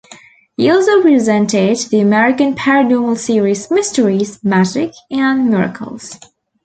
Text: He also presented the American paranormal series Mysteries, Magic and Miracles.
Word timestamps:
He 0.57 0.67
also 0.71 0.99
presented 1.03 1.77
the 1.91 1.99
American 1.99 2.55
paranormal 2.55 3.19
series 3.19 3.69
Mysteries, 3.69 4.43
Magic 4.43 4.93
and 5.11 5.51
Miracles. 5.51 6.17